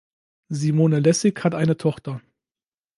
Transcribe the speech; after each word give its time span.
Simone 0.49 0.99
Lässig 0.99 1.43
hat 1.43 1.53
eine 1.53 1.77
Tochter. 1.77 2.21